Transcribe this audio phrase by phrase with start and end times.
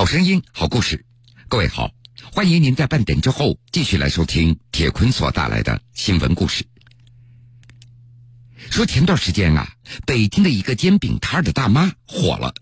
[0.00, 1.04] 好声音，好故事，
[1.46, 1.90] 各位好，
[2.32, 6.64] 欢迎您在半点之后继续来收听铁坤所带来的新闻故事。
[8.70, 9.74] 说前段时间啊，
[10.06, 12.54] 北京的一个煎饼摊的大妈火了，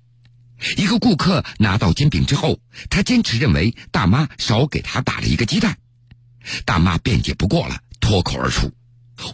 [0.77, 2.59] 一个顾客拿到煎饼之后，
[2.91, 5.79] 他坚持认为大妈少给他打了一个鸡蛋，
[6.65, 8.73] 大妈辩解不过了，脱口而出：“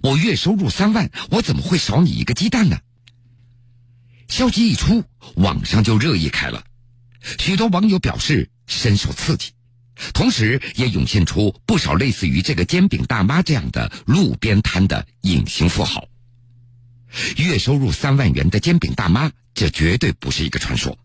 [0.04, 2.76] 我月收入三万，我怎么会少你一个鸡蛋呢？”
[4.28, 5.04] 消息一出，
[5.36, 6.64] 网上就热议开了。
[7.38, 9.52] 许多网友表示深受刺激，
[10.12, 16.06] 同时也涌现出不少类似于这个煎饼大妈这样的路边摊的隐形富豪。
[17.36, 20.98] 月收入三万元的煎饼大妈，这绝对不是一个传说。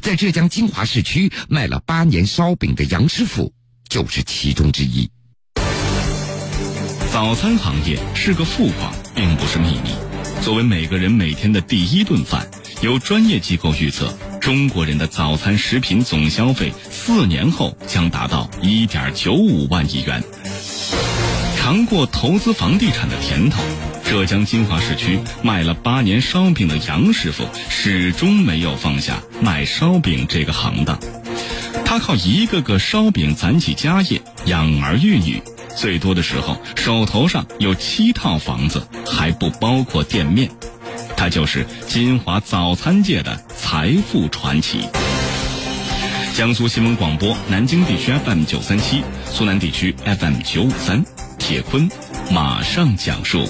[0.00, 3.52] 在浙江金华市区卖了八年烧饼的杨师傅，
[3.88, 5.10] 就是其中之一。
[7.12, 9.90] 早餐行业是个富矿，并不是秘密。
[10.42, 12.48] 作为每个人每天的第一顿饭，
[12.82, 14.16] 有专业机构预测。
[14.48, 20.24] 中国人的早餐食品总消费四年后将达到一点九五万亿元。
[21.58, 23.62] 尝过投资房地产的甜头，
[24.06, 30.98] 浙江金华市区卖了八年烧饼的杨师傅始终没有放下卖烧饼这个行当。
[31.84, 35.42] 他靠一个个烧饼攒起家业，养儿育女，
[35.76, 40.50] 最多的时候手头上有七套房子，还不包括店面。
[41.18, 44.88] 他就是金华早餐界的财富传奇。
[46.32, 51.04] 江苏新闻广播南京地区 FM 九三七，苏南地区 FM 九五三，
[51.36, 51.90] 铁坤
[52.30, 53.44] 马上讲述。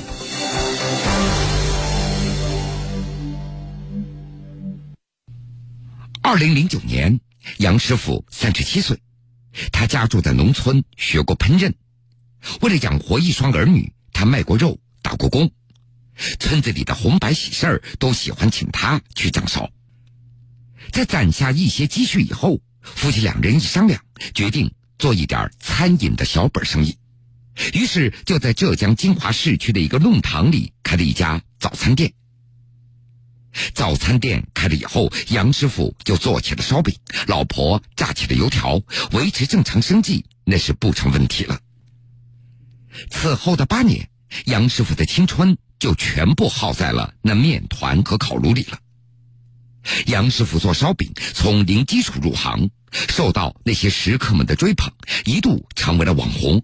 [6.23, 7.21] 二零零九年，
[7.59, 8.99] 杨师傅三十七岁，
[9.73, 11.75] 他家住在农村，学过烹饪，
[12.63, 15.51] 为了养活一双儿女，他卖过肉，打过工。
[16.39, 19.71] 村子里的红白喜事儿都喜欢请他去掌勺。
[20.91, 24.03] 在攒下一些积蓄以后，夫妻两人一商量，
[24.35, 26.97] 决定做一点餐饮的小本生意。
[27.75, 32.13] 于是就在浙江金华市区的一个弄堂里开了一家早餐店。
[33.75, 36.95] 早餐店开了以后，杨师傅就做起了烧饼，
[37.27, 38.81] 老婆炸起了油条，
[39.13, 41.59] 维持正常生计那是不成问题了。
[43.11, 44.09] 此后的八年，
[44.47, 45.57] 杨师傅的青春。
[45.79, 48.79] 就全部耗在了那面团和烤炉里了。
[50.07, 54.93] 杨师傅做烧饼，从零基础入行，受到那些食客们的追捧，
[55.25, 56.63] 一度成为了网红。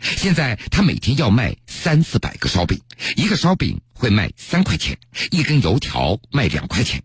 [0.00, 2.80] 现在他每天要卖三四百个烧饼，
[3.16, 4.98] 一个烧饼会卖三块钱，
[5.30, 7.00] 一根油条卖两块钱。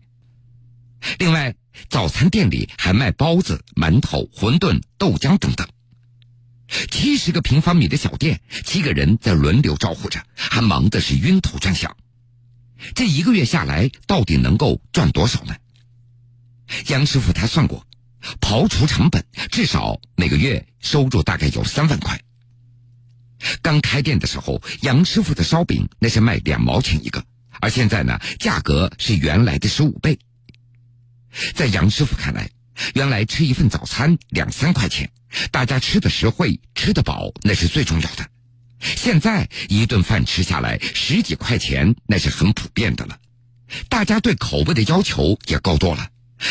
[1.18, 1.54] 另外，
[1.88, 5.64] 早餐店里还卖包子、馒头、馄饨、豆浆等等。
[6.68, 11.96] 七十个平方米的小店，七个人在轮流招呼着，还忙的是晕头转向。
[12.94, 15.56] 这一个月下来，到底能够赚多少呢？
[16.88, 17.86] 杨师傅他算过，
[18.40, 22.20] 刨除成本，至少每个月收入大概有三万块。
[23.62, 27.24] 刚开店的时候，杨师傅的烧饼那是卖两毛钱一个，
[27.60, 30.18] 而现在呢，价格是原来的十五倍。
[31.54, 32.50] 在杨师傅看来，
[32.94, 35.10] 原来吃一份早餐两三块钱。
[35.50, 38.26] 大家吃的实惠，吃得饱，那是最重要的。
[38.80, 43.18] 现在一顿饭吃下来十几块钱，那是很普遍的了。
[43.88, 46.08] 大家对口味的要求也高多了，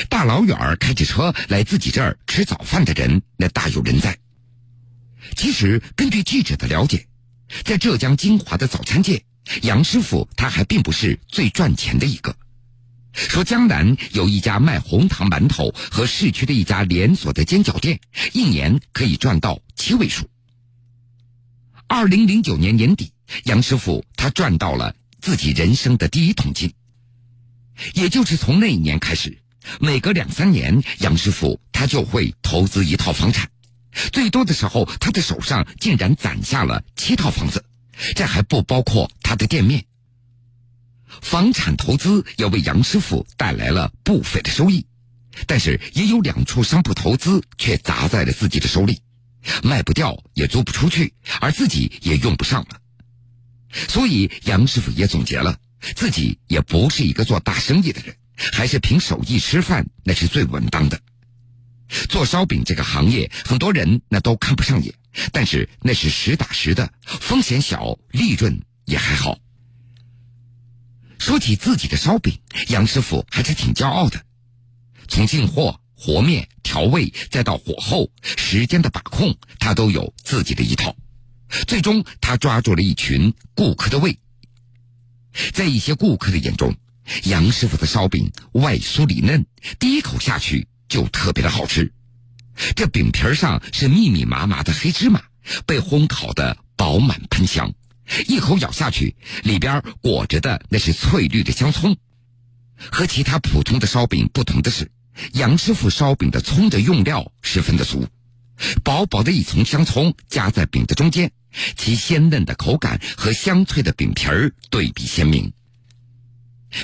[0.10, 4.16] 大老远开着车来自己这儿吃早饭的人，那大有人在。
[5.36, 7.08] 其实根据记者的了解，
[7.64, 9.24] 在浙江金华的早餐界，
[9.64, 12.36] 杨师傅他还并不是最赚钱的一个。
[13.18, 18.00] 说江南有一家卖红糖馒头和市区的一家连锁的煎饺店，
[18.32, 20.30] 一年可以赚到七位数。
[21.88, 23.12] 二零零九年年底，
[23.46, 26.72] 杨师傅他赚到了自己人生的第一桶金。
[27.96, 29.40] 也就是从那一年开始，
[29.80, 33.50] 每隔两三年，杨师傅他就会投资一套房产，
[34.12, 37.66] 最多的时候，他的手上竟然攒下了七套房子，
[38.16, 39.84] 这还不包括他的店面。
[41.22, 44.86] 房产投资也为杨师傅带来了不菲的收益，
[45.46, 49.00] 但是也有两处商铺投资却砸在了自己的手里，
[49.64, 52.82] 卖不掉也租不出去，而自己也用不上了。
[53.88, 55.58] 所以杨师傅也总结了，
[55.96, 61.00] 自己也不是一个做大生意的人，还是凭手艺吃饭那是最稳当的。
[62.10, 64.94] 做烧饼这个行业，很多人那都看不上眼，
[65.32, 69.38] 但是那是实打实的，风险小，利润也还好。
[71.20, 74.22] 说起自己的烧饼，杨师傅还是挺骄傲的。
[75.08, 80.96] 从进货、和面、调味，再到火候、时间的把控，他都有自己的一套。
[81.66, 84.20] 最终，他抓住了一群顾客的胃。
[85.54, 86.76] 在一些顾客的眼中，
[87.24, 89.46] 杨师傅的烧饼外酥里嫩，
[89.80, 91.94] 第一口下去就特别的好吃。
[92.76, 95.22] 这饼皮上是密密麻麻的黑芝麻，
[95.66, 97.74] 被烘烤的饱满喷香，
[98.28, 101.98] 一口咬下去，里边裹着的那是翠绿的香葱。
[102.78, 104.92] 和其他普通的烧饼不同的是，
[105.34, 108.08] 杨师傅烧饼的葱的用料十分的足，
[108.84, 111.32] 薄薄的一层香葱夹在饼的中间，
[111.76, 115.52] 其鲜嫩的口感和香脆的饼皮儿对比鲜明。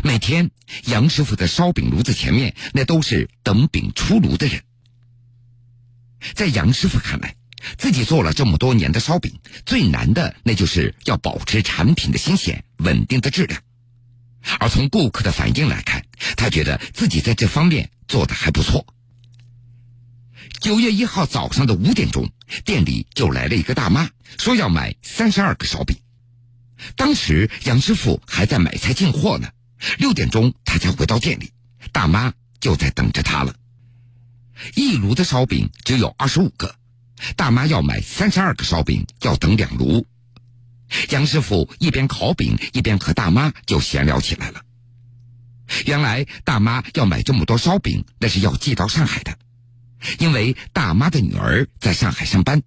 [0.04, 0.50] 每天，
[0.86, 4.64] 杨师傅的烧饼炉子前面，那都是等饼出炉的人。
[6.34, 7.36] 在杨师傅看来，
[7.78, 13.62] 自己做了这么多年的烧饼，最难的那就是要保持产品的新鲜、稳定的质量。
[14.60, 16.06] 而从顾客的反应来看，
[16.36, 18.86] 他觉得自己在这方面做的还不错。
[20.60, 22.30] 九月一号早上的五点钟，
[22.66, 25.98] 店里就来了一个大妈，说要买三十二个烧饼。
[26.96, 29.50] 当时杨师傅还在买菜进货呢。
[29.98, 31.52] 六点钟，他才回到店里，
[31.92, 33.54] 大妈就在等着他了。
[34.76, 36.76] 一炉的烧饼只有二十五个，
[37.36, 40.06] 大妈要买三十二个烧饼，要等两炉。
[41.10, 44.62] 杨师傅一边烤饼，一边和大妈就闲聊起来了。
[45.86, 49.38] 原来大妈要买这么多烧饼，那是要寄到上海的，
[50.20, 52.62] 因为大妈的女儿在上海上班。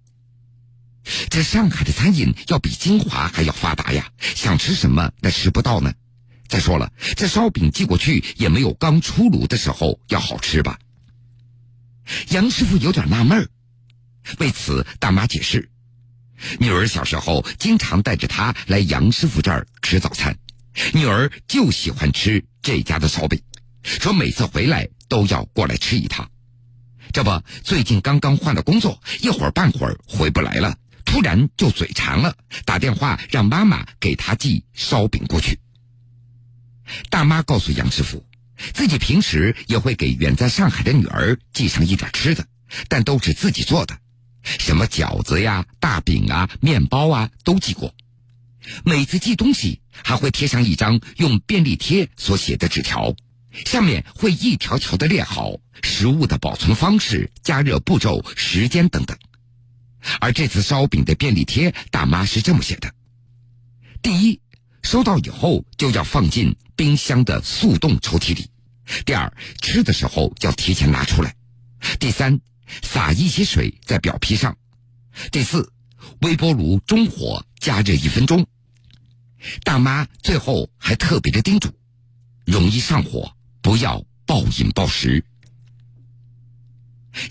[1.29, 5.93] 这上海的餐饮要比金华还要发达呀，想吃什么那吃不到呢。
[6.49, 10.79] 再说了，这烧饼寄过去也没有刚出炉的时候要好吃吧？
[12.29, 13.47] 杨师傅有点纳闷儿。
[14.39, 15.69] 为此，大妈解释：
[16.59, 20.37] 女儿小时候经常带着她来杨师傅这儿吃早餐，
[20.93, 23.41] 女儿就喜欢吃这家的烧饼，
[23.83, 26.29] 说每次回来都要过来吃一趟。
[27.13, 32.35] 这不，最近刚刚换了工作，一会儿半会儿回不来了，突然就嘴馋了，
[32.65, 35.59] 打电话让妈妈给她寄烧饼过去。
[37.09, 38.25] 大妈告诉杨师傅，
[38.73, 42.45] 自己平时也会给远在上海的女儿寄上一点吃的，
[42.89, 43.97] 但都是自己做的，
[44.59, 47.93] 什么饺子呀、大饼啊、面包啊都寄过。
[48.83, 53.15] 每次寄东西还会贴上一张用便利贴所写的纸条，
[53.65, 59.17] 下面会一条条的列好食物的保存方式、加热步骤、时间等等。
[60.19, 62.91] 而这次烧饼的便利贴，大妈是这么写的：
[64.01, 64.41] 第一。
[64.83, 68.49] 收到以后就要放进冰箱的速冻抽屉里。
[69.05, 71.35] 第二，吃的时候要提前拿出来。
[71.99, 72.39] 第三，
[72.81, 74.57] 撒一些水在表皮上。
[75.31, 75.71] 第四，
[76.21, 78.45] 微波炉中火加热一分钟。
[79.63, 81.69] 大妈最后还特别的叮嘱：
[82.45, 85.23] 容易上火，不要暴饮暴食。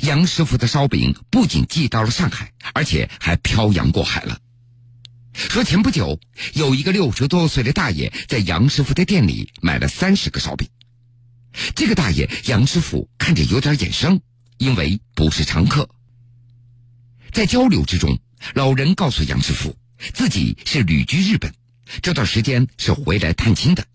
[0.00, 4.38] 杨师傅的烧饼不仅寄到了上海，而且还漂洋过海了。
[5.32, 6.18] 说前不久
[6.54, 10.68] 有一个六十多岁的大爷在杨师傅的店里买了三十个烧饼，
[11.74, 14.20] 这个大爷杨师傅看着有点眼生，
[14.58, 15.88] 因为不是常客。
[17.32, 18.18] 在交流之中，
[18.54, 19.76] 老人告诉杨师傅，
[20.14, 21.52] 自己是旅居日本，
[22.02, 23.86] 这段时间是回来探亲的，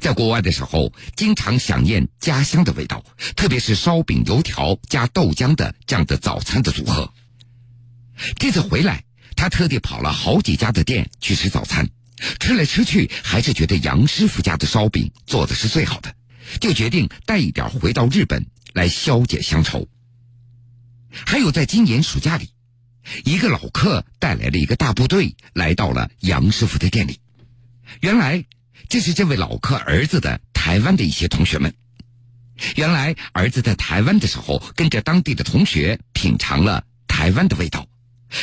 [0.00, 3.04] 在国外的时候经常想念家乡的味道，
[3.36, 7.12] 特别是烧饼、油条加豆浆的这样的早餐的组合。
[8.38, 9.04] 这次回来。
[9.36, 11.88] 他特地跑了好几家的店去吃早餐，
[12.40, 16.12] 吃来吃去还是觉得杨师傅家的烧饼做的是最好的，
[16.60, 19.88] 就决定带一点回到日本来消解乡愁。
[21.10, 22.50] 还有在今年暑假里，
[23.24, 27.18] 一个老客带来了一个大部队来到了杨师傅的店里，
[28.00, 28.44] 原来
[28.88, 31.72] 这是这位老客儿子的台湾的一些同学们。
[32.76, 37.86] 原来儿子在台湾的时候跟着当地的同学品尝了台湾的味道。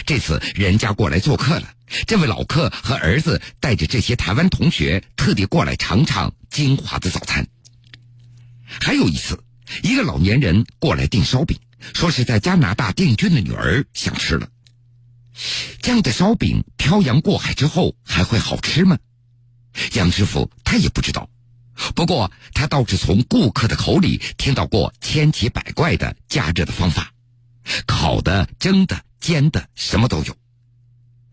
[0.06, 1.70] 这次人家过来做客了，
[2.08, 7.46] 这位老客和儿子带着这些台湾同学特地过来尝尝金华的早餐。
[8.66, 9.44] 还有一次，
[9.84, 11.60] 一个老年人过来订烧饼，
[11.94, 14.50] 说是在加拿大定居的女儿想吃了。
[15.82, 18.98] 这样的烧饼漂洋过海之后还会好吃吗？
[19.94, 21.30] 杨师傅他也不知道，
[21.96, 27.12] 不过他倒是从顾客的口里听到过千奇百怪的加热的方法，
[27.86, 29.02] 烤的、蒸的。
[29.26, 30.38] 煎的什么都有，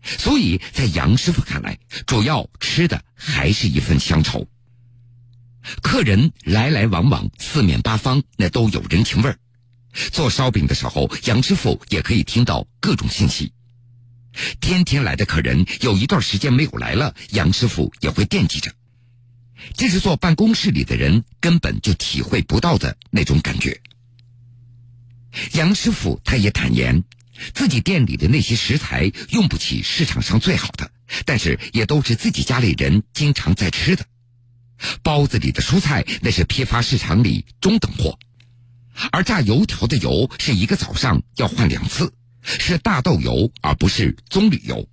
[0.01, 4.47] 所以在杨师傅看来，主要吃的还是一份乡愁。
[5.81, 9.37] 客人来来往往，四面八方，那都有人情味儿。
[10.11, 13.53] 做烧饼的时候，杨师傅也可以听到各种信息。
[14.59, 18.71] 天天来的客人，有一段时间没有来了，杨师傅也会惦记着。
[19.75, 23.79] 这是坐办公室里的人根本就体会不到的那种感觉。
[25.53, 27.03] 杨师傅他也坦言。
[27.55, 30.91] 自己店里的那些食材用不起市场上最好的，
[31.25, 34.05] 但是也都是自己家里人经常在吃的。
[35.01, 38.17] 包子里的蔬菜那是批发市场里中等货，
[39.11, 42.13] 而炸油条的油是一个早上要换两次，
[42.43, 44.87] 是大豆油而不是棕榈油，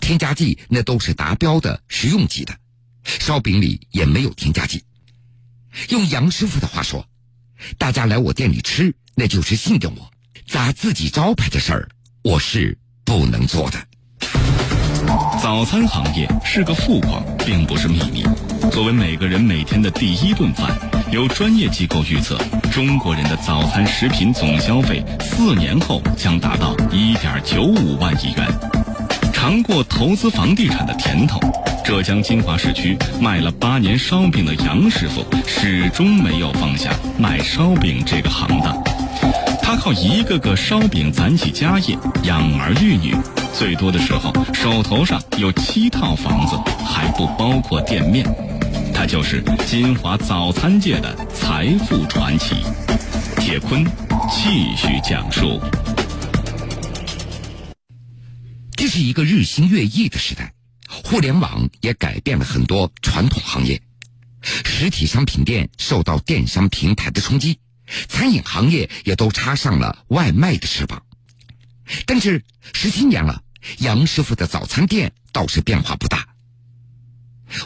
[0.00, 2.56] 添加剂那都是达标的食用级的，
[3.04, 4.82] 烧饼里也没有添加剂。
[5.90, 7.06] 用杨师傅的话说，
[7.78, 10.10] 大家来我店里吃，那就是信任我，
[10.46, 11.88] 砸自己招牌的事儿，
[12.22, 13.86] 我是不能做的。
[15.42, 18.24] 早餐行业是个富矿，并不是秘密。
[18.68, 20.70] 作为每个人每天的第一顿饭，
[21.10, 22.38] 有专业机构预测，
[22.70, 28.46] 中国人的早餐食品总消费四年后将达到一点九五万亿元。
[29.32, 31.40] 尝过投资房地产的甜头，
[31.84, 38.76] 浙江金华市区卖了八年烧饼的杨师傅，始终没有放下卖烧饼这个行当。
[39.62, 43.16] 他靠一个个烧饼攒起家业，养儿育女。
[43.52, 48.24] 最多的时候，手头上有七套房子，还不包括店面。
[49.00, 52.56] 他就是金华早餐界的财富传奇。
[53.38, 53.82] 铁坤
[54.30, 55.58] 继续讲述：
[58.76, 60.52] 这是一个日新月异的时代，
[60.86, 63.80] 互联网也改变了很多传统行业。
[64.42, 67.58] 实体商品店受到电商平台的冲击，
[68.06, 71.02] 餐饮行业也都插上了外卖的翅膀。
[72.04, 73.42] 但是十七年了，
[73.78, 76.28] 杨师傅的早餐店倒是变化不大。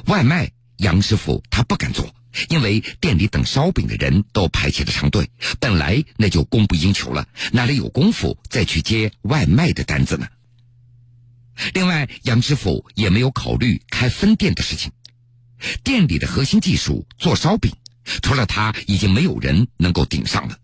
[0.07, 2.15] 外卖，杨师傅他不敢做，
[2.49, 10.27] 因为店里等烧饼的人都排起了长队，本来那就供不应求了，哪里有功夫再去接外卖的单子呢？
[11.73, 14.91] 另外，杨师傅也没有考虑开分店的事情。
[15.85, 17.73] 店里的核心技术做烧饼，
[18.23, 20.59] 除了他，已经没有人能够顶上了。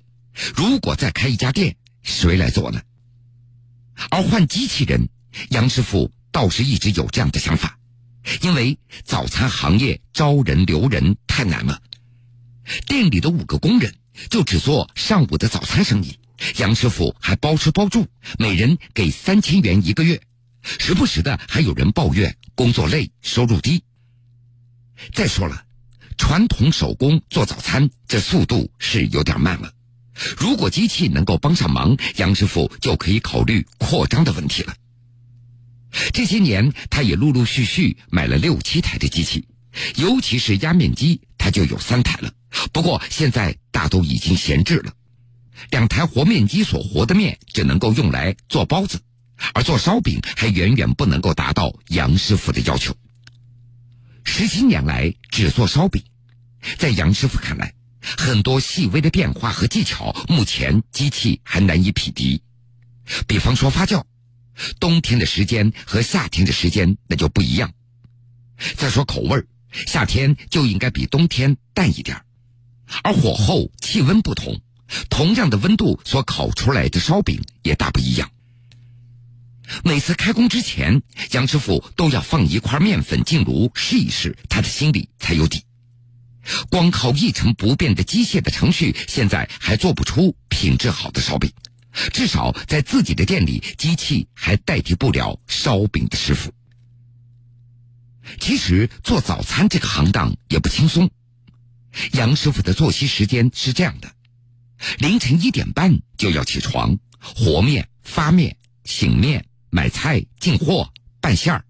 [0.54, 2.82] 如果再开一家店，谁来做呢？
[4.10, 5.08] 而换机器人，
[5.50, 7.78] 杨师傅倒是一直有这样的想法，
[8.42, 11.80] 因为早餐行业招人留人太难了。
[12.86, 13.94] 店里的五个工人
[14.28, 16.18] 就只做上午的早餐生意，
[16.56, 18.06] 杨师傅还包吃包住，
[18.38, 20.20] 每人给三千元一个月，
[20.62, 23.82] 时不时的还有人抱怨工作累、收入低。
[25.12, 25.64] 再说了，
[26.18, 29.72] 传统手工做早餐，这速度是有点慢了。
[30.36, 34.74] 如果机器能够帮上忙，杨师傅就可以考虑扩张的问题了。
[36.12, 39.46] 这些年，他也陆陆续续买了六七台的机器，
[39.96, 42.32] 尤其是压面机，他就有三台了。
[42.72, 44.92] 不过现在大都已经闲置了。
[45.70, 49.00] 两台和面机所和的面只能够用来做包子，
[49.54, 52.96] 而做烧饼还远远不能够达到杨师傅的要求。
[54.24, 56.02] 十七年来只做烧饼，
[56.78, 57.74] 在杨师傅看来。
[58.02, 62.42] 很多细微的变化和技巧，目前机器还难以匹敌。
[63.26, 64.02] 比方说发酵，
[64.78, 67.72] 冬天的时间和夏天的时间那就不一样。
[68.76, 69.44] 再说口味
[69.86, 72.22] 夏天就应该比冬天淡一点
[73.02, 74.60] 而火候、气温不同，
[75.08, 78.30] 同样的温度所烤出来的烧饼也大不一样。
[79.84, 81.00] 每次开工之前，
[81.30, 85.62] 杨师傅都要放一块面粉进炉试一试，他的心里才有底。
[86.70, 91.52] 光靠一成不变的机械的程序，现在还做不出品质好的烧饼。
[92.12, 96.52] 至少在自己的店里，机器还代替不了烧饼的师傅。
[98.38, 101.10] 其实做早餐这个行当也不轻松。
[102.12, 104.12] 杨师傅的作息时间是这样的：
[104.98, 111.64] 凌晨一点半就要起床，和面、发面、醒面、买菜、进货、拌馅儿，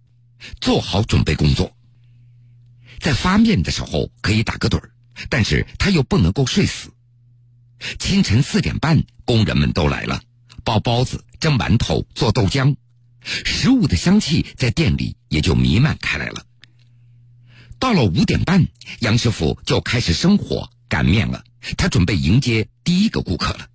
[0.60, 1.74] 做好准备工作。
[2.98, 4.90] 在发面的时候可以打个盹儿，
[5.30, 6.90] 但是他又不能够睡死。
[7.98, 10.22] 清晨四点半，工人们都来了，
[10.64, 12.76] 包包子、蒸馒头、做豆浆，
[13.22, 16.44] 食物的香气在店里也就弥漫开来了。
[17.78, 18.66] 到了五点半，
[19.00, 21.42] 杨师傅就开始生火擀面了，
[21.78, 23.66] 他准备迎接第一个顾客了。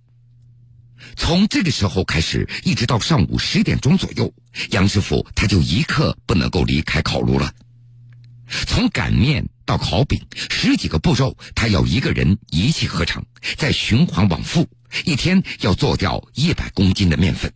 [1.16, 4.32] 从这个时候开始，一直到上午十点钟左右，
[4.70, 7.52] 杨师傅他就一刻不能够离开烤炉了。
[8.66, 10.18] 从擀面到烤饼，
[10.48, 13.22] 十几个步骤，他要一个人一气呵成，
[13.56, 14.66] 再循环往复，
[15.04, 17.52] 一天要做掉一百公斤的面粉。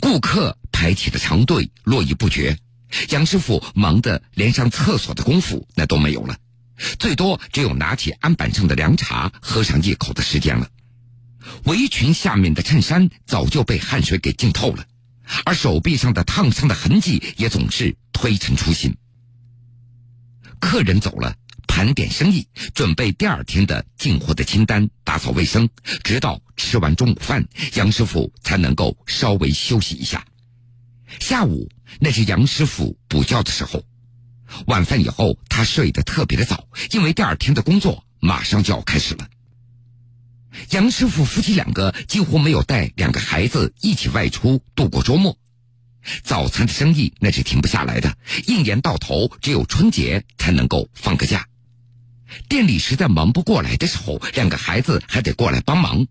[0.00, 2.58] 顾客排起的长队络绎不绝，
[3.10, 6.36] 杨师傅忙得连上厕所的功夫那都没有了，
[6.98, 10.68] 最多只有拿起案板上的凉茶喝上一口的时间了。
[11.64, 14.84] 围裙下面的衬衫早就被汗水给浸透了，
[15.44, 18.96] 而手臂上的烫伤的痕迹也总是推陈出新。
[20.60, 21.34] 客人走了，
[21.66, 25.68] 盘点生意，准备第二天的进货的清单，打扫卫生，
[26.02, 30.24] 直到吃完中午饭，杨师傅才能够稍微休息一下。
[31.20, 31.68] 下午
[32.00, 33.84] 那是杨师傅补觉的时候，
[34.66, 39.28] 晚饭以后他睡得特别的早，因为第二天的工作马上就要开始了。
[40.70, 45.38] 杨师傅夫妻两个几乎没有带两个孩子一起外出度过周末。
[46.22, 51.46] 早餐的生意那是停不下来的，一年到头只有春节才能够放个假。
[52.48, 56.06] 店里实在忙不过来的时候，两个孩子还得过来帮忙。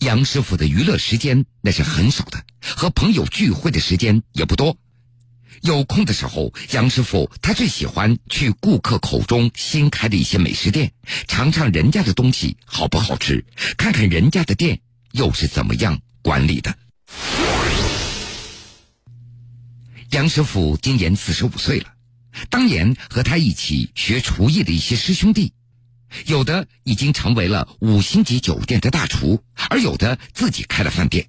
[0.00, 4.76] 杨师傅的娱乐时间那是很少的，和朋友聚会的时间也不多。
[5.62, 10.92] 有空的时候，杨师傅他最喜欢去顾客口中新开的一些美食店，
[11.28, 13.44] 尝尝人家的东西好不好吃，
[13.76, 14.80] 看看人家的店
[15.12, 16.74] 又是怎么样管理的。
[20.10, 21.92] 杨师傅今年四十五岁了，
[22.48, 25.52] 当年和他一起学厨艺的一些师兄弟，
[26.26, 31.28] 有的已经成为了五星级酒店的大厨，而有的自己开了饭店。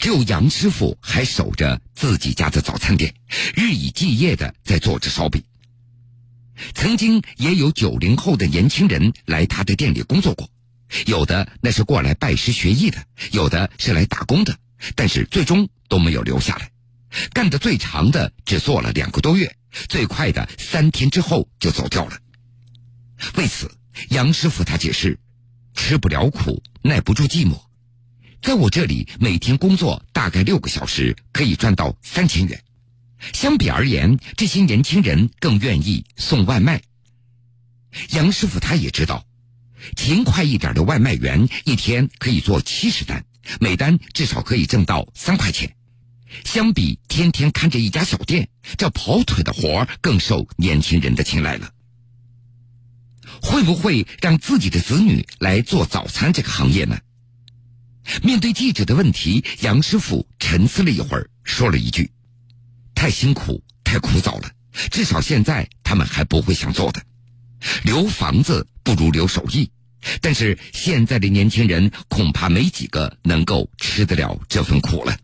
[0.00, 3.14] 只有杨师傅还守着自己家的早餐店，
[3.54, 5.42] 日以继夜的在做着烧饼。
[6.74, 10.48] 曾经也有九零后的年轻人来他的店里工作过，
[11.04, 14.56] 有的那是过来拜师学艺的，有的是来打工的，
[14.94, 16.70] 但是最终都没有留下来。
[17.32, 19.56] 干得最长的只做了两个多月，
[19.88, 22.18] 最快的三天之后就走掉了。
[23.36, 23.70] 为此，
[24.10, 25.18] 杨师傅他解释：
[25.74, 27.60] 吃不了苦，耐不住寂寞。
[28.42, 32.62] 在我这里，每天工作大概六个小时，可以赚到三千元。
[33.32, 36.82] 相比而言，这些年轻人更愿意送外卖。
[38.10, 39.24] 杨师傅他也知道，
[39.96, 43.24] 勤快一点的外卖员一天可以做七十单，
[43.58, 45.75] 每单至少可以挣到三块钱。
[46.44, 51.70] 相比天天看着一家小店，这跑腿的活儿更受年轻人的青睐了。
[53.42, 56.98] 会不会让自己的子女来做早餐这个行业呢？
[58.22, 62.10] 面对记者的问题，杨师傅沉思了一会儿，说了一句
[62.94, 64.50] ：“太辛苦，太枯燥了，
[64.90, 67.02] 至少现在他们还不会想做的。
[67.82, 69.70] 留房子不如留手艺，
[70.20, 75.16] 但是现在的年轻人恐怕没几个能够吃得了这份苦了。”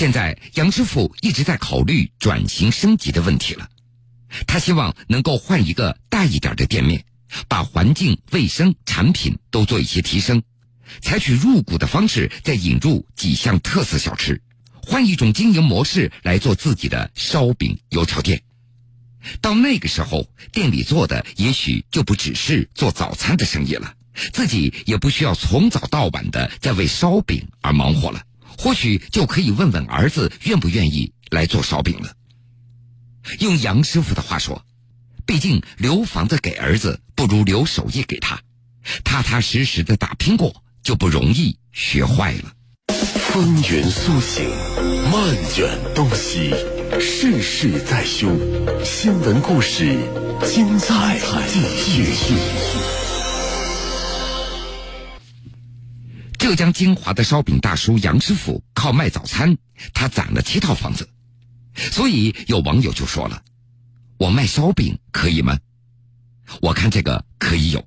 [0.00, 3.68] 现在，杨师傅一直在考虑转型升级的问题了。
[4.46, 7.04] 他希望能够换一个大一点的店面，
[7.48, 10.42] 把环境、卫生、产品都做一些提升。
[11.02, 14.40] 采取入股的方式，再引入几项特色小吃，
[14.72, 18.42] 换一种经营模式来做自己的烧饼油条店。
[19.42, 23.92] 到那个时候，店里做的也许就不只是做早餐的生意了，
[24.32, 28.22] 自己也不需要从早到晚的在为烧饼而忙活了，
[28.60, 32.12] 或许就可以问问儿子愿不愿意来做烧饼了。
[33.38, 34.66] 用杨师傅的话说，
[35.24, 38.40] 毕竟留房子给儿子，不如留手艺给他，
[39.02, 40.62] 踏踏实实的打拼过。
[40.82, 42.52] 就不容易学坏了。
[43.32, 44.48] 风云苏醒，
[45.12, 46.54] 漫卷东西，
[46.98, 48.34] 世事在胸。
[48.82, 49.98] 新闻故事，
[50.46, 51.60] 精彩继
[52.14, 53.19] 续。
[56.50, 59.56] 浙江金华的烧饼大叔杨师傅靠卖早餐，
[59.94, 61.08] 他攒了七套房子，
[61.76, 63.40] 所以有网友就说了
[64.18, 65.56] ：“我卖烧饼可以吗？”
[66.60, 67.86] 我看这个可以有。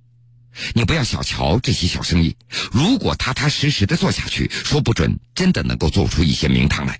[0.73, 2.37] 你不要小瞧这些小生意，
[2.71, 6.97] 如果踏踏实实的做下去，说不准真的能够做出一些名堂来。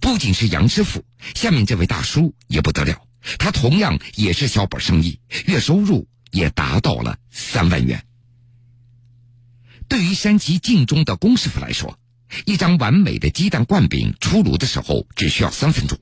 [0.00, 1.04] 不仅是杨师傅，
[1.34, 2.96] 下面这位大叔也不得了，
[3.36, 8.00] 他同样也是小本生意，月收入也达到了三万元。
[9.88, 11.98] 对于山西晋中的龚师傅来说，
[12.44, 15.98] 一张完美的鸡蛋灌饼出炉的时候只需要三分钟，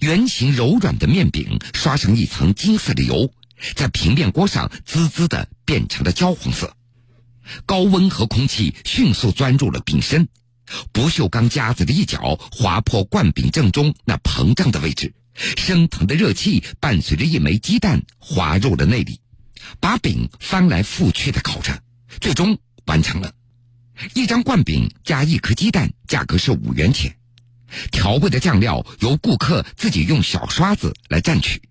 [0.00, 3.32] 圆形柔软的面饼刷上一层金色的油。
[3.76, 6.76] 在平面锅上滋滋的变成了焦黄色，
[7.64, 10.26] 高温和空气迅速钻入了饼身，
[10.90, 19.20] 不锈钢夹子的一角划破灌饼正中那膨胀的位置，升腾的热气伴随着一枚鸡蛋滑入了内里，
[19.78, 21.80] 把饼翻来覆去的烤着，
[22.20, 23.32] 最终完成了。
[24.14, 27.16] 一张灌饼加一颗鸡蛋，价格是五元钱，
[27.90, 31.62] 调味的酱料由顾客自己用小刷子来蘸取。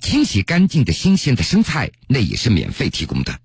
[0.00, 3.40] 清洗干净的新鲜的生菜，那也是免费提供的。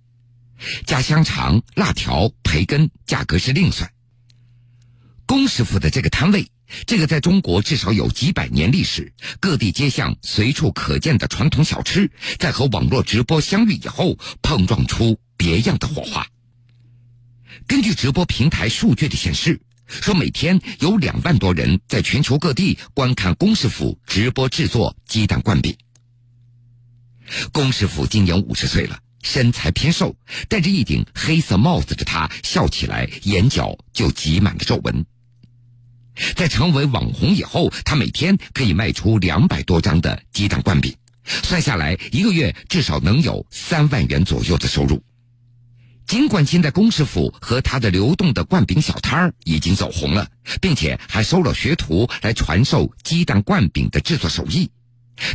[0.86, 3.92] 加香肠、辣条、培根，价格是另算。
[5.26, 6.50] 龚师傅的这个摊位，
[6.86, 12.10] 这个在中国至少有几百年历史、各地街巷随处可见的传统小吃，
[12.40, 16.26] 在和网络直播相遇以后，碰撞出别样的火花。
[17.68, 25.76] 根据直播平台数据的显示，说每天有两万多人在全球各地观看龚师傅直播制作鸡蛋灌饼。
[27.52, 30.16] 龚师傅今年五十岁了，身材偏瘦，
[30.50, 35.06] 戴着一顶黑色帽子的他，笑起来眼角就挤满了皱纹。
[36.36, 45.02] 在成为网红以后，他每天可以卖出两百多张的鸡蛋灌饼，算下来一个月至少能有三万元左右的收入。
[46.06, 50.28] 尽管现在龚师傅和他的流动的灌饼小摊儿已经走红了，
[50.62, 54.70] 并且还收了学徒来传授鸡蛋灌饼的制作手艺，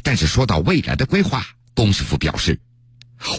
[0.02, 2.60] 但是说到未来的规划，龚师傅表示：“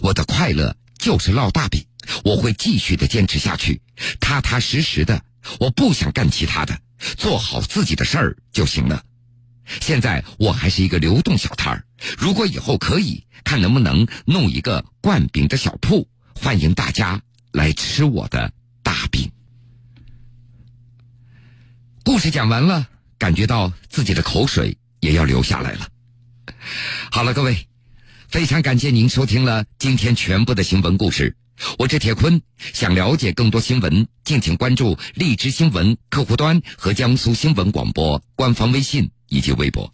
[0.02, 1.86] 我的快乐就是烙大饼，
[2.24, 3.82] 我会继续的坚持下去，
[4.20, 5.24] 踏踏实实的，
[5.60, 6.80] 我不想干其他的，
[7.16, 9.04] 做好自己的事儿就行了。
[9.80, 11.86] 现在我还是一个流动小摊儿，
[12.18, 16.08] 如果以后可以，看能不能弄一个灌饼的小铺。”
[16.42, 17.22] 欢迎大家
[17.52, 19.30] 来吃我的大饼。
[22.04, 25.88] 故事讲完了，感觉到自己的口水也要流下来了。
[27.12, 27.68] 好了，各位，
[28.30, 31.36] 非常感谢您收听了今天全部的新闻故事。
[31.78, 39.94] 我是铁坤，想了解更多新闻，敬请关注荔枝新闻客户端和江苏新闻广播官方微信以及微博。